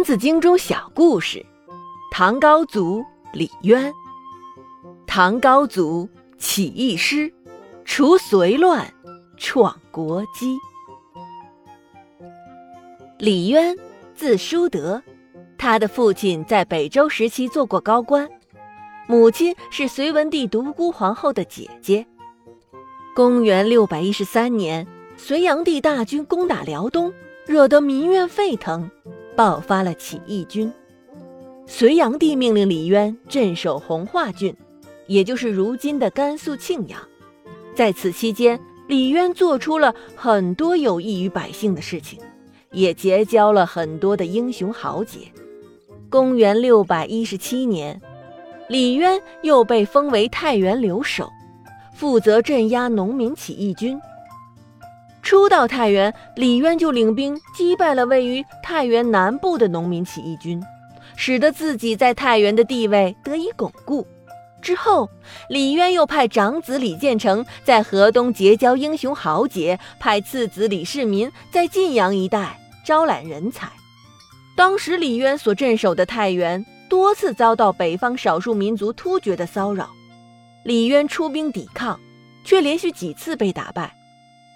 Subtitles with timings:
[0.00, 1.44] 三字经》中小故事：
[2.10, 3.92] 唐高祖李渊。
[5.06, 7.30] 唐高祖起义师，
[7.84, 8.90] 除隋乱，
[9.36, 10.56] 创国基。
[13.18, 13.76] 李渊
[14.14, 15.02] 字叔德，
[15.58, 18.26] 他的父亲在北周时期做过高官，
[19.06, 22.06] 母亲是隋文帝独孤皇后的姐姐。
[23.14, 24.86] 公元六百一十三年，
[25.18, 27.12] 隋炀帝大军攻打辽东，
[27.46, 28.90] 惹得民怨沸腾。
[29.40, 30.70] 爆发了起义军，
[31.66, 34.54] 隋炀帝命令李渊镇守弘化郡，
[35.06, 37.00] 也就是如今的甘肃庆阳。
[37.74, 42.18] 在此期间，李渊做出了很多有益于百姓的事情，
[42.70, 45.20] 也结交了很多的英雄豪杰。
[46.10, 47.98] 公元六百一十七年，
[48.68, 51.30] 李渊又被封为太原留守，
[51.94, 53.98] 负责镇压农民起义军。
[55.22, 60.62] 初到太原，李渊就领兵击败了位于太原南部的农民起义军，
[61.16, 64.06] 使得自己在太原的地位得以巩固。
[64.62, 65.08] 之后，
[65.48, 73.70] 李渊又派长子李建成在河东结交英雄豪杰，派次子李世民在晋阳一带招揽人才。
[74.56, 79.88] 当时，李渊所镇守的太原多次遭到北方少数民族突厥的骚扰，
[80.64, 81.98] 李渊出兵抵抗，
[82.44, 83.94] 却连续几次被打败。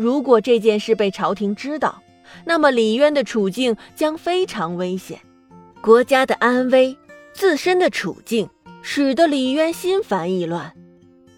[0.00, 2.02] 如果这件事被朝廷知道，
[2.46, 5.20] 那么李渊的处境将非常危险。
[5.82, 6.96] 国家的安危、
[7.34, 8.48] 自身的处境，
[8.80, 10.72] 使得李渊心烦意乱。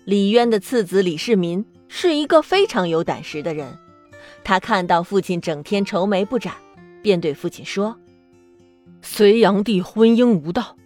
[0.04, 3.76] 李渊的次子李世民是一个非常有胆识的人，
[4.44, 6.54] 他看到父亲整天愁眉不展，
[7.02, 7.96] 便对父亲说
[9.02, 10.76] ：“隋炀帝昏庸无道，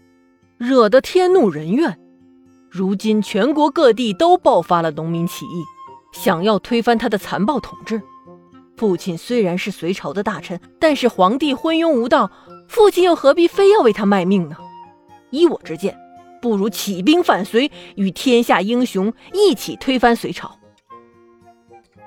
[0.56, 1.98] 惹得天怒人怨。
[2.70, 5.62] 如今全国各地都爆发了农民起义。”
[6.16, 8.02] 想要推翻他的残暴统治，
[8.76, 12.30] 父亲虽然是隋朝的大臣，但是皇帝昏庸无道，
[12.66, 14.56] 父亲又何必非要为他卖命呢？
[15.30, 15.96] 依我之见，
[16.40, 20.58] 不如起兵反隋，与天下英雄一起推翻隋朝。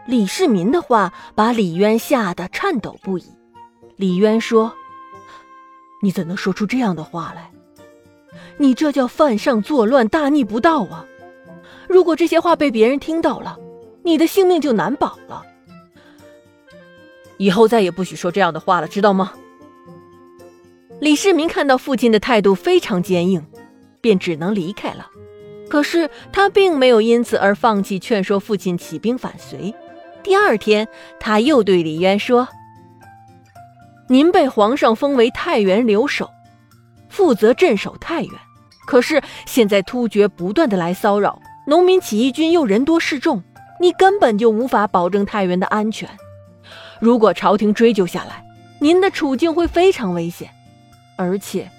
[0.08, 3.24] 李世民的话把李渊吓得颤抖不已。
[3.96, 4.74] 李渊说
[6.02, 7.52] ：“你怎能说出这样的话来？
[8.58, 11.06] 你这叫犯上作乱，大逆不道啊！
[11.88, 13.58] 如果这些话被别人听到了，
[14.10, 15.44] 你的性命就难保了。
[17.38, 19.34] 以后再也不许说这样的话了，知道吗？
[21.00, 23.46] 李世民看到父亲的态度非常坚硬，
[24.02, 25.08] 便只能离开了。
[25.70, 29.74] 可是他并没有因此而放弃劝说父亲起兵反隋。
[30.24, 30.88] 第二天，
[31.20, 32.48] 他又对李渊说
[34.10, 36.28] ：“您被皇上封为太原留守，
[37.10, 38.34] 负责镇守太原。
[38.88, 43.44] 可是现在突厥不断的来骚扰，农民起义军又人多势众。”
[43.80, 46.10] 你根本就无法保证太原的安全。
[47.00, 48.46] 如果朝廷追究下来，
[48.80, 50.50] 您的处境会非常危险。
[51.16, 51.70] 而且，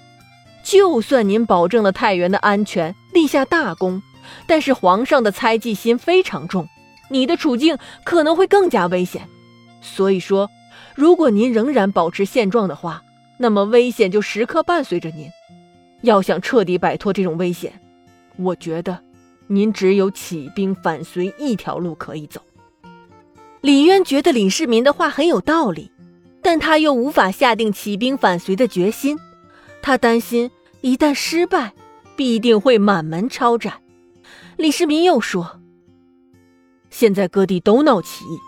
[0.63, 4.01] 就算您保证了太原的安全，立下大功，
[4.45, 6.67] 但是皇上的猜忌心非常重，
[7.09, 9.27] 你的处境可能会更加危险。
[9.81, 10.49] 所以说，
[10.95, 13.03] 如果您仍然保持现状的话，
[13.37, 15.29] 那么危险就时刻伴随着您。
[16.01, 17.73] 要想彻底摆脱这种危险，
[18.37, 18.99] 我觉得。
[19.53, 22.41] 您只有起兵反隋一条路可以走。
[23.59, 25.91] 李渊觉得李世民的话很有道理，
[26.41, 29.19] 但他又无法下定起兵反隋的决心。
[29.81, 31.73] 他担心一旦失败，
[32.15, 33.73] 必定会满门抄斩。
[34.55, 35.59] 李世民又说
[36.89, 38.39] ：“现在各地都闹起义，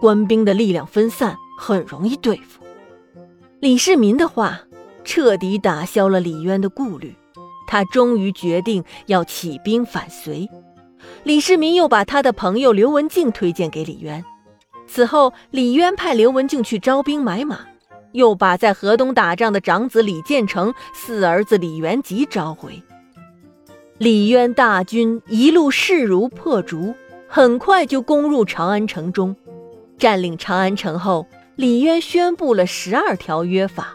[0.00, 2.64] 官兵的力量分散，很容易对付。”
[3.60, 4.62] 李世民的话
[5.04, 7.14] 彻底打消了李渊的顾虑。
[7.66, 10.48] 他终于决定要起兵反隋，
[11.24, 14.24] 李世民又把他的朋友刘文静推荐给李渊。
[14.86, 17.60] 此后，李渊派刘文静去招兵买马，
[18.12, 22.80] 又把在河东打仗的长子李建成、四儿子李元吉召回。
[23.98, 26.94] 李渊大军一路势如破竹，
[27.26, 29.34] 很快就攻入长安城中。
[29.98, 31.26] 占领长安城后，
[31.56, 33.94] 李渊宣布了十二条约法，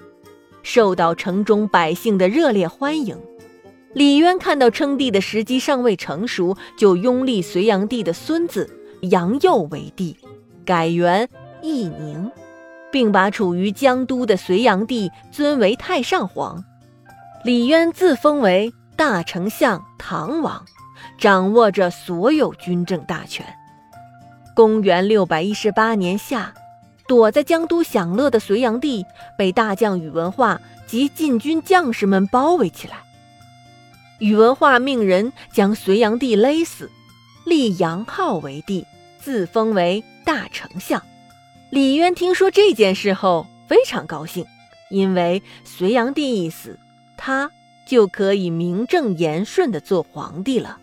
[0.64, 3.16] 受到城中百姓的热烈欢迎。
[3.94, 8.70] 李渊看到称帝的时机尚未成熟，就拥立隋炀帝的孙子
[9.02, 10.18] 杨佑为帝，
[10.64, 11.28] 改元
[11.62, 12.32] 义宁，
[12.90, 16.64] 并把处于江都的隋炀帝尊为太上皇。
[17.44, 20.64] 李渊自封为大丞相、唐王，
[21.18, 23.46] 掌握着所有军政大权。
[24.56, 26.54] 公元六百一十八年夏，
[27.10, 29.06] 躲在江都享乐的隋炀帝
[29.38, 32.96] 被大将宇文化及禁军将士们包围起来。
[34.22, 36.92] 宇文化命人将隋炀帝勒死，
[37.44, 38.86] 立杨浩为帝，
[39.20, 41.02] 自封为大丞相。
[41.72, 44.46] 李渊听说这件事后非常高兴，
[44.92, 46.78] 因为隋炀帝一死，
[47.18, 47.50] 他
[47.88, 50.78] 就可以名正言顺的做皇帝了。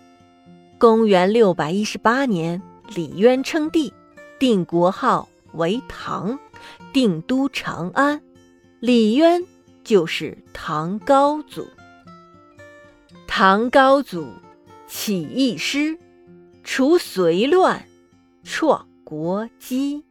[0.76, 2.60] 公元六百一十八年，
[2.96, 3.92] 李渊称帝，
[4.40, 6.36] 定国号为唐，
[6.92, 8.20] 定都长安。
[8.80, 9.44] 李渊
[9.84, 11.64] 就是唐高祖。
[13.40, 14.32] 唐高祖
[14.88, 15.96] 起义师，
[16.64, 17.86] 除隋乱，
[18.42, 20.02] 创国基。